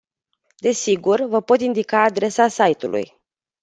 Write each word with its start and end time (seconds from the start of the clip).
Desigur, 0.61 1.21
vă 1.21 1.41
pot 1.41 1.61
indica 1.61 2.01
adresa 2.03 2.47
site-ului. 2.47 3.13